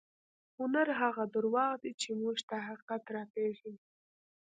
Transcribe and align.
هنر 0.57 0.87
هغه 1.01 1.23
درواغ 1.35 1.73
دي 1.83 1.91
چې 2.01 2.09
موږ 2.21 2.37
ته 2.49 2.55
حقیقت 2.67 3.03
راپېژني. 3.15 3.77